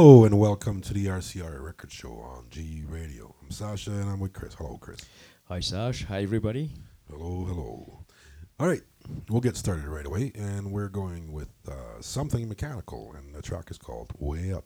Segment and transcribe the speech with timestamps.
[0.00, 3.34] Hello and welcome to the RCR Record Show on G Radio.
[3.42, 4.54] I'm Sasha and I'm with Chris.
[4.54, 4.98] Hello, Chris.
[5.44, 6.06] Hi, Sash.
[6.06, 6.70] Hi, everybody.
[7.10, 8.06] Hello, hello.
[8.58, 8.80] All right,
[9.28, 13.70] we'll get started right away, and we're going with uh, something mechanical, and the track
[13.70, 14.64] is called Way Up.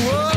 [0.00, 0.31] you.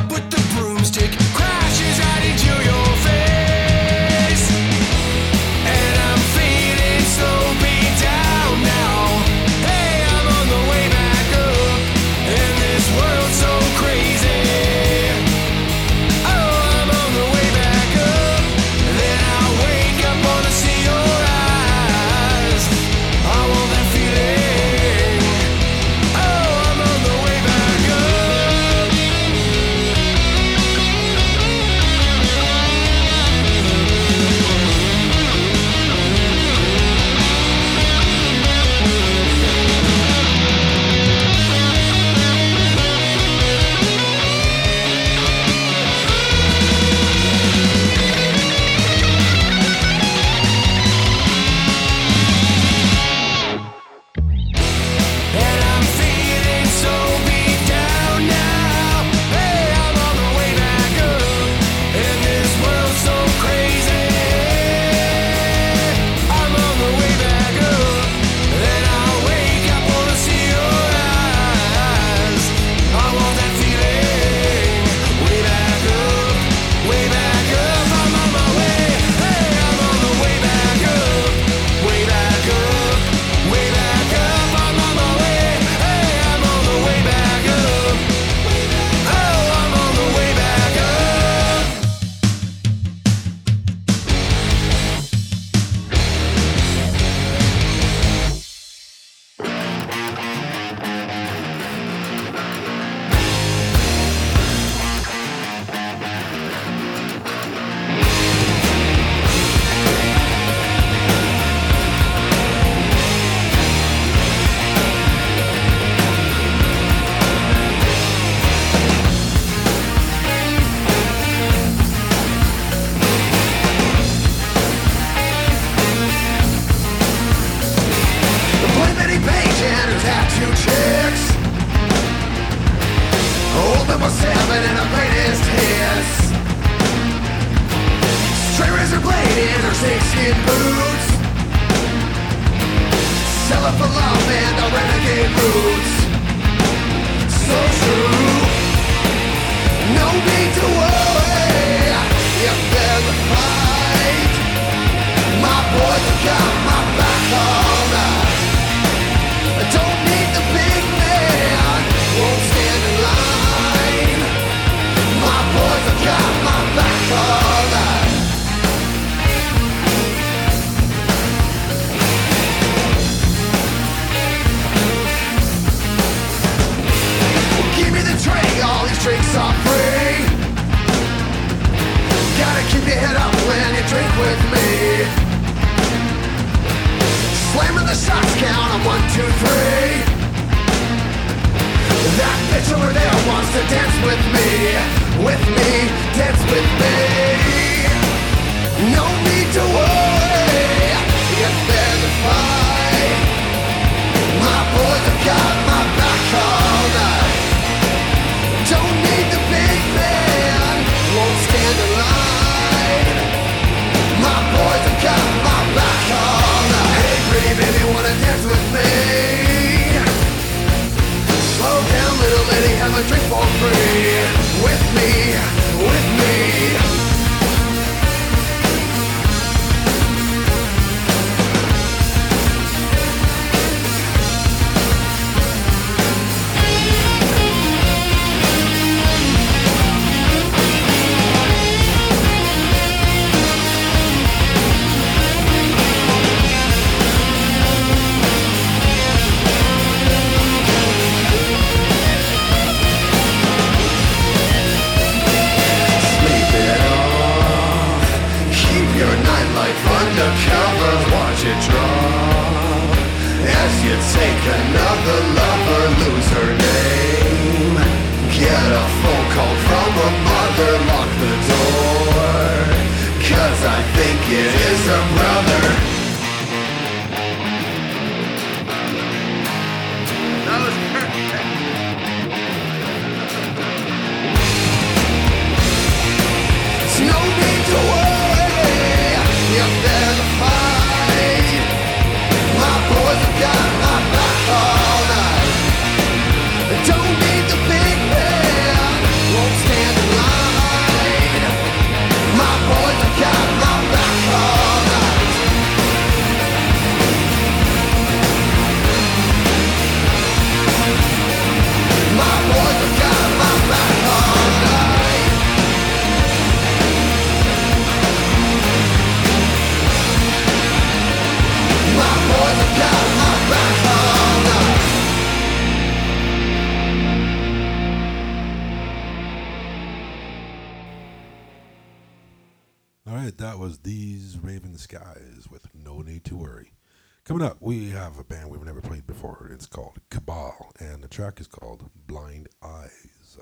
[337.65, 339.49] We have a band we've never played before.
[339.51, 343.39] It's called Cabal, and the track is called Blind Eyes.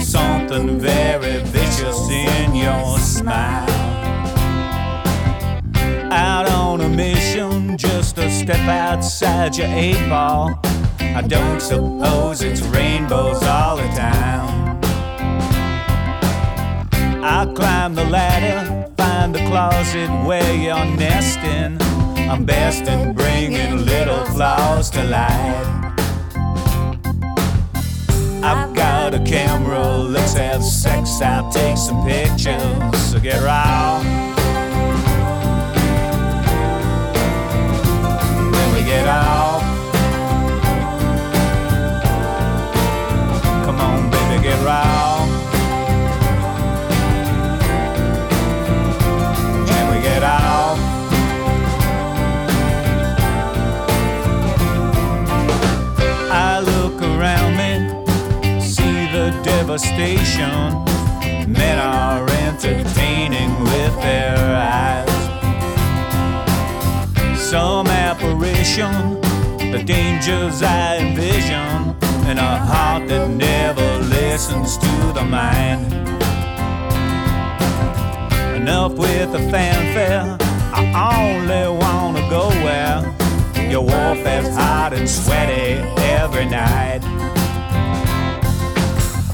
[0.00, 3.68] Something very vicious in your smile.
[6.10, 10.58] Out on a mission, just a step outside your eight ball.
[11.00, 14.78] I don't suppose it's rainbows all the time.
[17.24, 21.76] I climb the ladder, find the closet where you're nesting.
[22.30, 25.77] I'm best in bringing little flaws to light.
[28.42, 32.98] I've got a camera, let's have sex, I'll take some pictures.
[33.10, 34.00] So get raw.
[38.52, 39.37] Then we get off.
[59.58, 60.84] Devastation.
[61.52, 65.10] Men are entertaining with their eyes.
[67.36, 69.20] Some apparition,
[69.72, 71.96] the dangers I envision,
[72.28, 75.92] and a heart that never listens to the mind.
[78.54, 80.38] Enough with the fanfare,
[80.72, 82.98] I only wanna go where
[83.68, 85.72] your warfare's hot and sweaty
[86.20, 87.17] every night.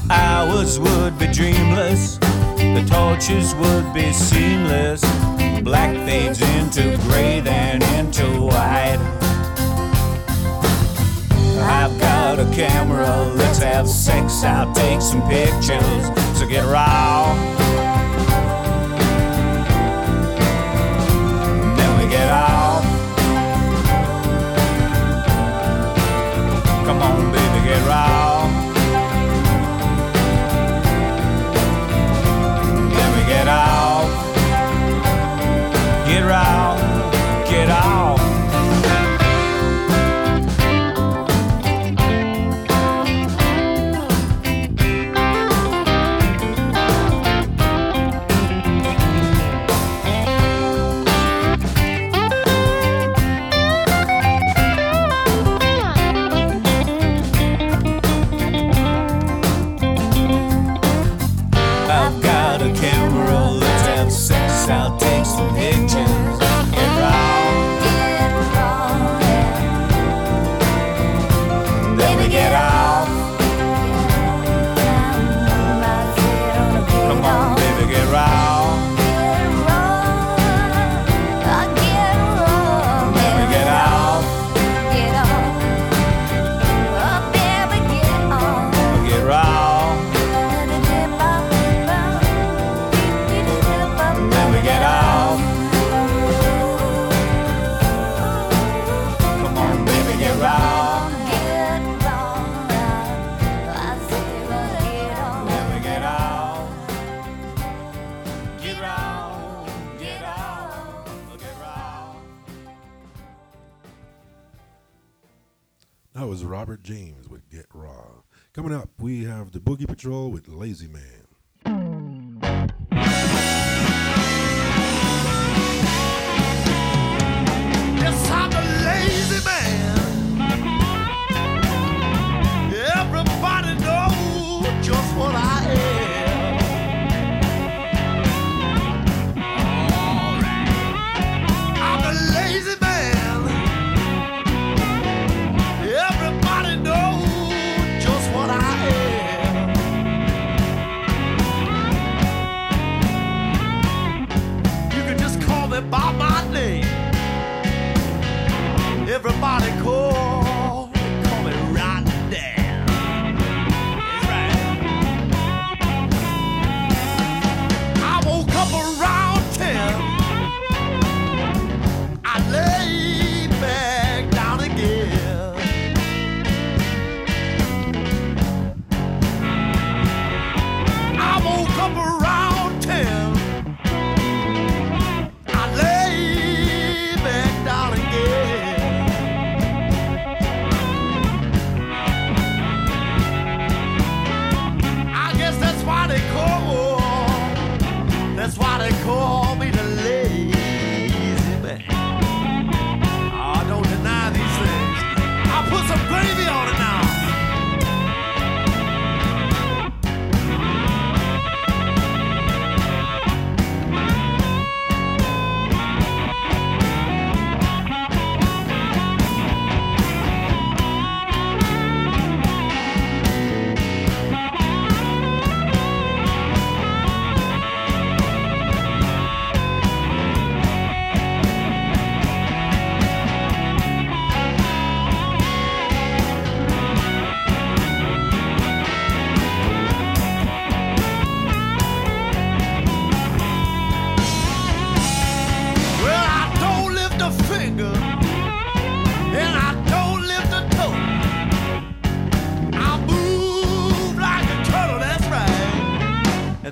[0.09, 2.17] Hours would be dreamless,
[2.57, 5.01] the torches would be seamless.
[5.63, 8.99] Black fades into gray, then into white.
[11.59, 16.05] I've got a camera, let's have sex, I'll take some pictures.
[16.37, 17.64] So get raw.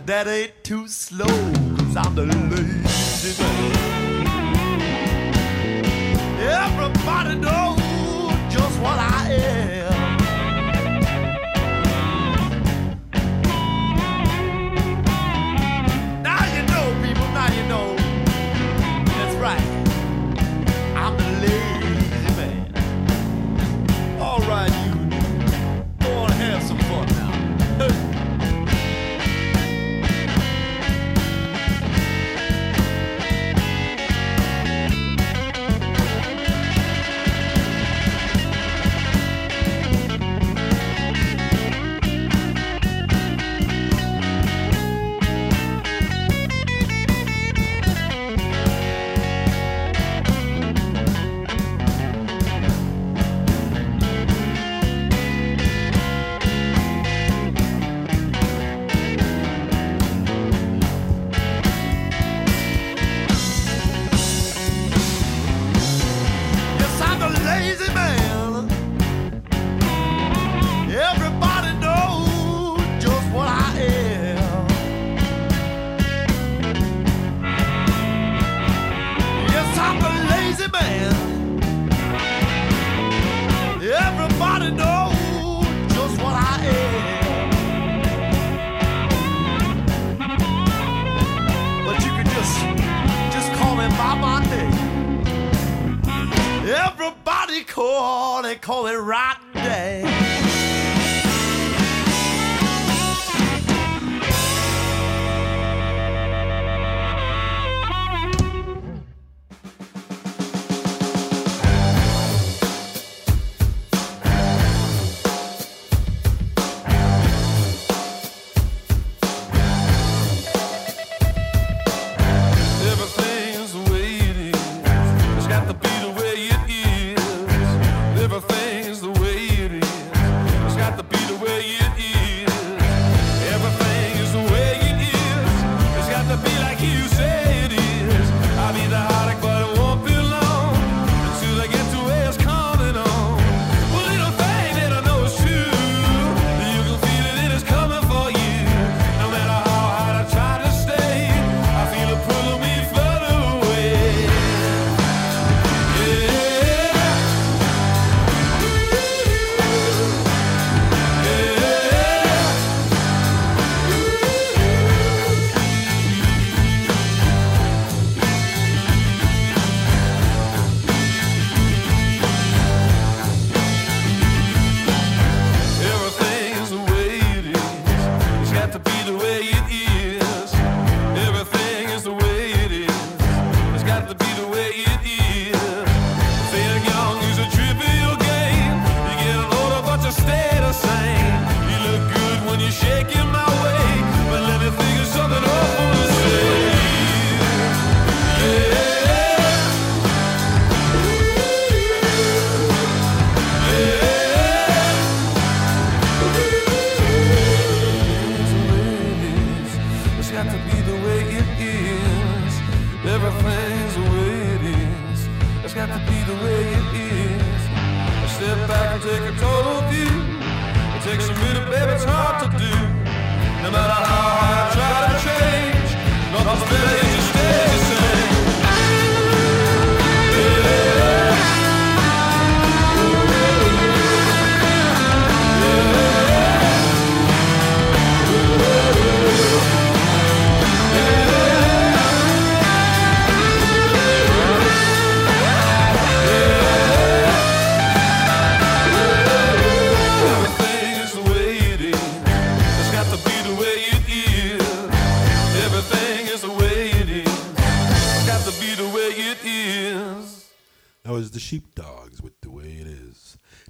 [0.05, 4.03] that ain't too slow, cause I'm the lazy man.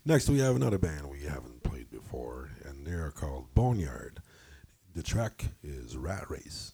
[0.05, 4.19] Next, we have another band we haven't played before, and they're called Boneyard.
[4.93, 6.73] The track is Rat Race.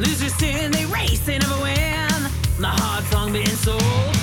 [0.00, 2.08] Losers sin, they race, they never win.
[2.58, 4.19] The hard song being sold.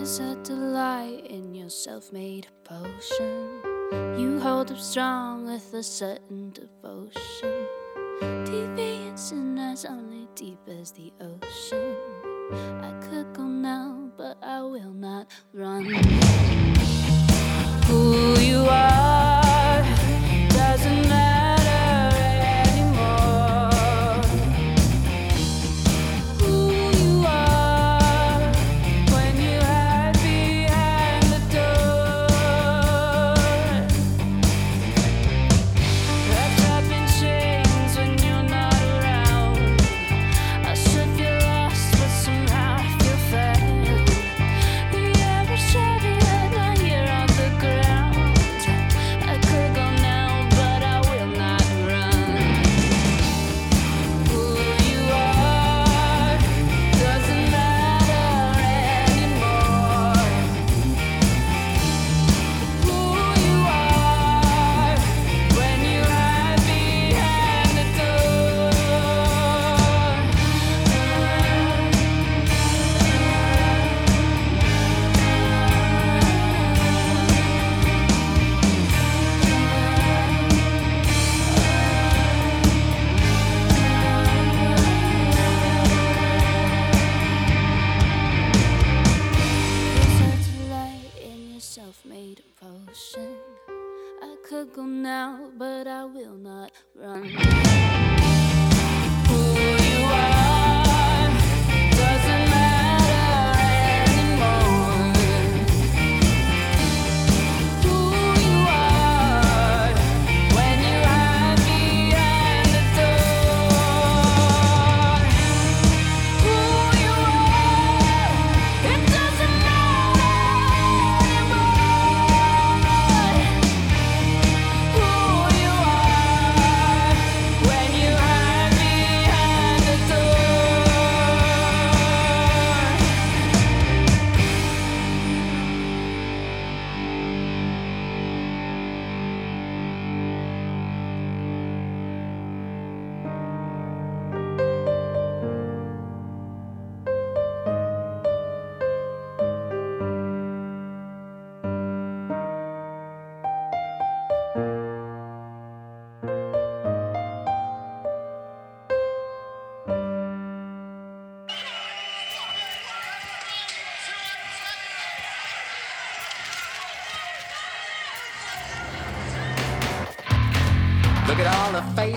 [0.00, 3.60] is a delight in your self made potion.
[4.18, 7.66] You hold up strong with a certain devotion.
[8.20, 11.96] Deviation and as only deep as the ocean.
[12.82, 15.84] I could go now, but I will not run.
[17.84, 18.89] Who you are.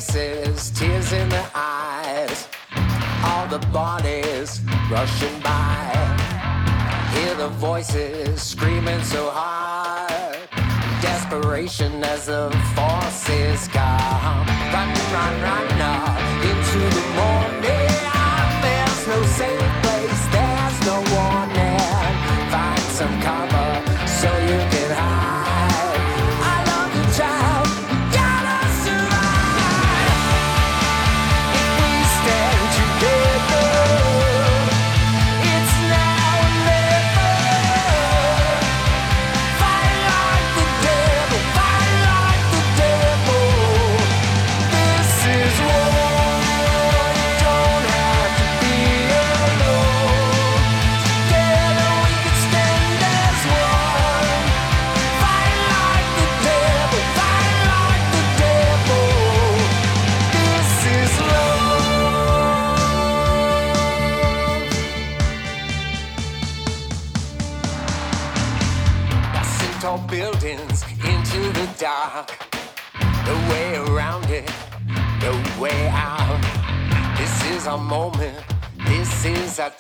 [0.03, 2.47] faces, tears in their eyes.
[3.23, 5.91] All the bodies rushing by.
[7.13, 10.39] Hear the voices screaming so hard.
[11.01, 14.47] Desperation as the forces come.
[14.73, 16.02] Run, run, run, run.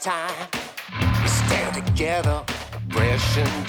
[0.03, 0.49] time.
[1.21, 2.43] We stand together,
[2.75, 3.62] oppression.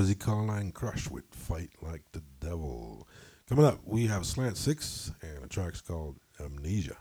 [0.00, 0.10] That was
[0.72, 3.06] Crush with Fight Like the Devil.
[3.46, 6.96] Coming up, we have Slant 6, and a track's called Amnesia.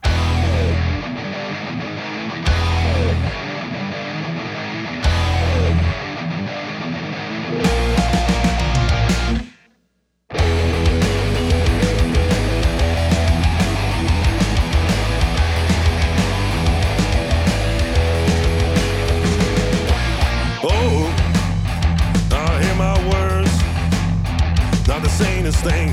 [25.19, 25.89] Not the sanest thing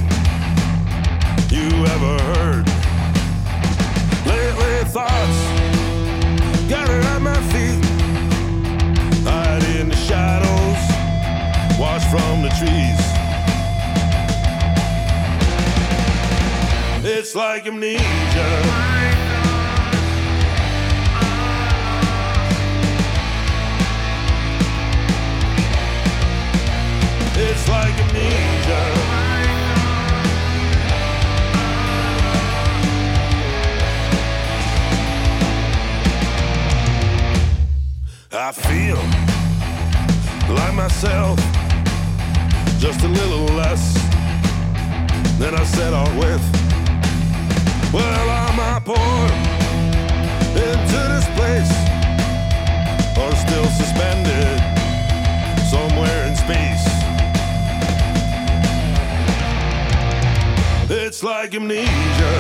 [1.51, 2.67] you ever heard.
[4.27, 5.39] Lately, thoughts
[6.69, 7.85] gathered at my feet,
[9.25, 10.81] hide in the shadows,
[11.79, 13.03] watch from the trees.
[17.05, 18.03] It's like amnesia.
[27.39, 29.06] It's like amnesia.
[38.49, 38.95] I feel
[40.55, 41.37] like myself,
[42.79, 43.93] just a little less
[45.41, 46.41] than I set out with.
[47.93, 49.33] Well, am I born
[50.55, 51.73] into this place
[53.19, 54.61] or still suspended
[55.69, 56.87] somewhere in space?
[60.89, 62.37] It's like amnesia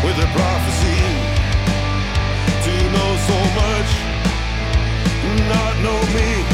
[0.00, 1.02] with a prophecy
[2.64, 4.03] to know so much,
[5.48, 6.53] not know me,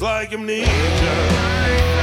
[0.00, 1.97] like amnesia.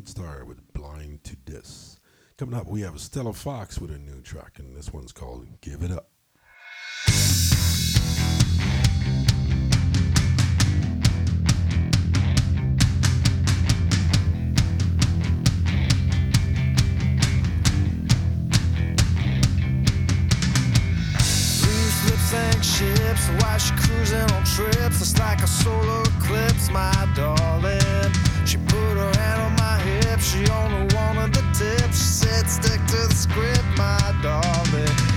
[0.00, 1.98] Was Star with Blind to Dis.
[2.38, 5.82] Coming up, we have Stella Fox with a new track, and this one's called Give
[5.82, 6.08] It Up.
[23.20, 25.00] Ships, while she cruising on trips.
[25.00, 28.12] It's like a solar eclipse, my darling.
[28.46, 31.90] She put her hand on my hip, she only wanted the tip.
[31.90, 35.09] She said, Stick to the script, my darling.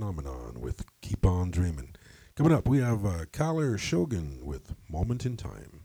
[0.00, 1.94] Phenomenon with Keep On Dreaming.
[2.34, 5.84] Coming up, we have uh, Collar Shogun with Moment in Time.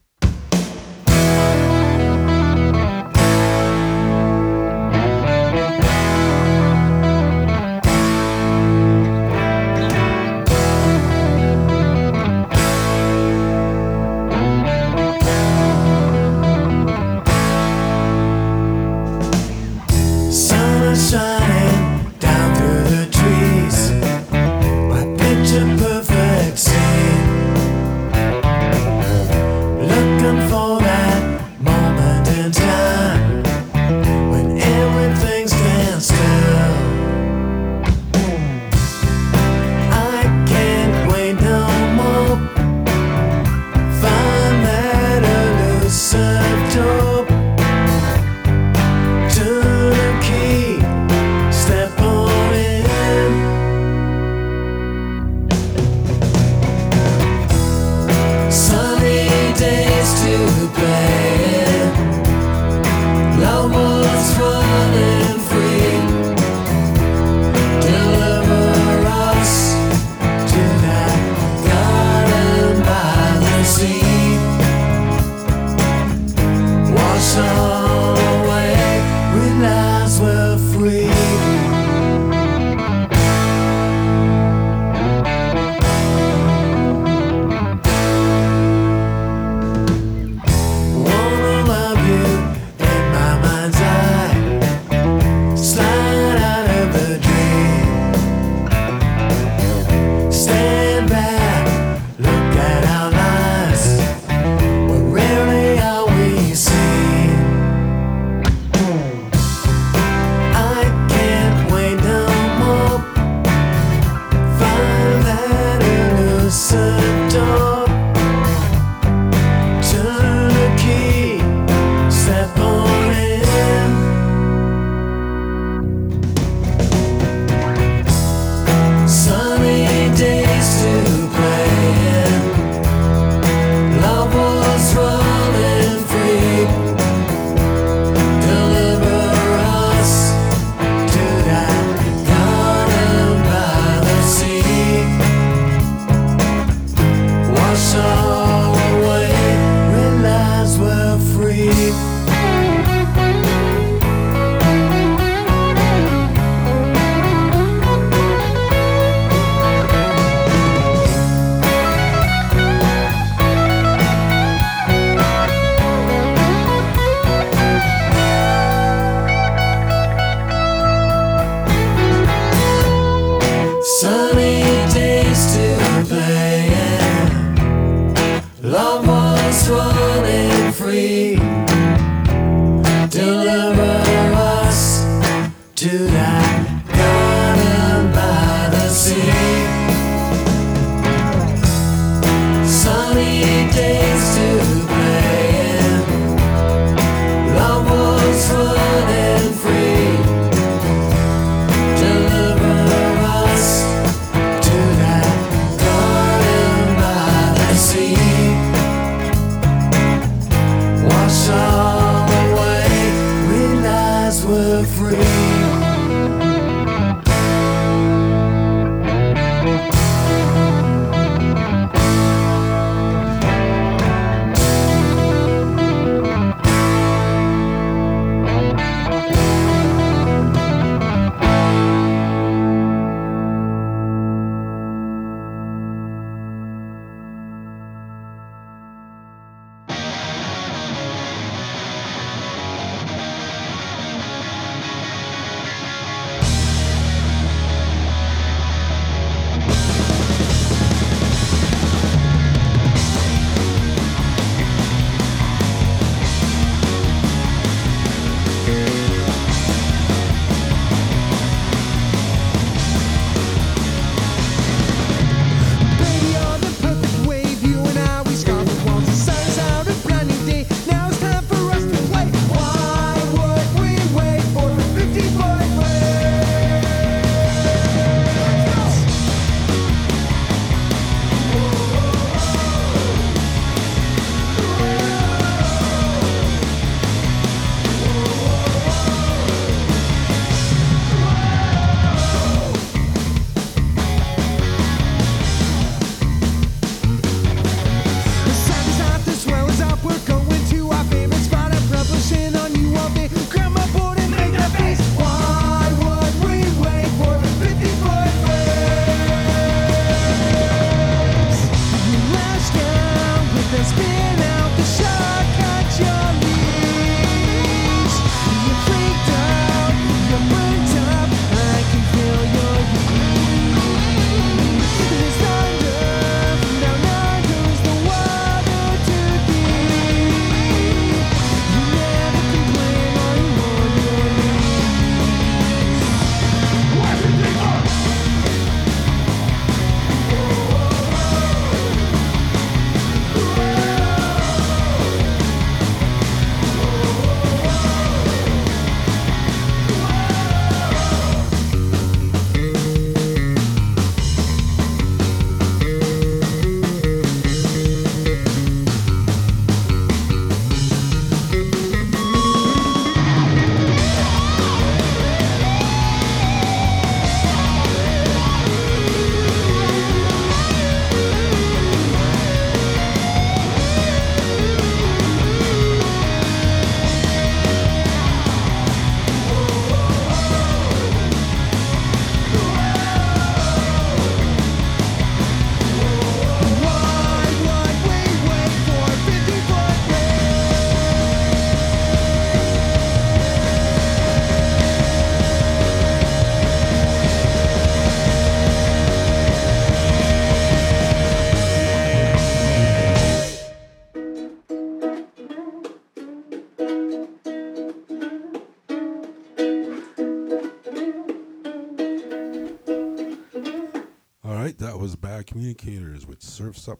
[415.76, 417.00] Communicators with Surfs Up.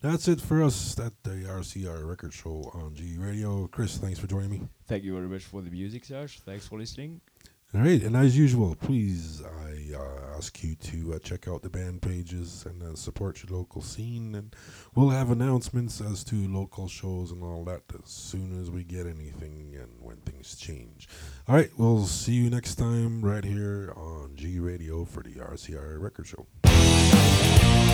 [0.00, 3.66] That's it for us at the RCR Record Show on G Radio.
[3.66, 4.62] Chris, thanks for joining me.
[4.86, 6.40] Thank you very much for the music, Serge.
[6.40, 7.20] Thanks for listening.
[7.72, 11.70] All right, and as usual, please, I uh, ask you to uh, check out the
[11.70, 14.34] band pages and uh, support your local scene.
[14.34, 14.56] And
[14.94, 19.06] we'll have announcements as to local shows and all that as soon as we get
[19.06, 21.08] anything and when things change.
[21.46, 26.00] All right, we'll see you next time right here on G Radio for the RCR
[26.00, 26.46] Record Show.